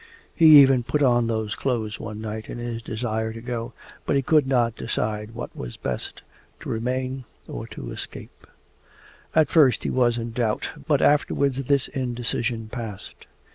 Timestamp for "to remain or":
6.61-7.67